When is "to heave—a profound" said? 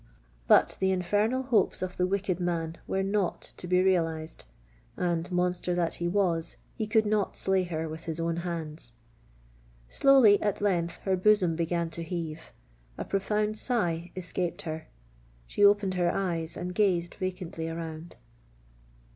11.91-13.59